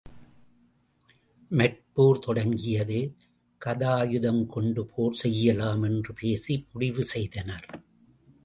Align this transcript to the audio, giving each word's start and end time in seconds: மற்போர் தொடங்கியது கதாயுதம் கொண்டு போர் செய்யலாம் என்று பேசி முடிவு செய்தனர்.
மற்போர் 1.51 2.19
தொடங்கியது 2.19 2.99
கதாயுதம் 3.61 4.43
கொண்டு 4.45 4.85
போர் 4.85 5.13
செய்யலாம் 5.13 5.83
என்று 5.83 6.13
பேசி 6.13 6.67
முடிவு 6.73 7.05
செய்தனர். 7.05 7.67